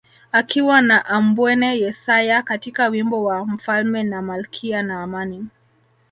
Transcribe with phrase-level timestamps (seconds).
[0.31, 5.47] Akiwa na Ambwene Yesaya katika wimbo wa mfalme na malkia na Amani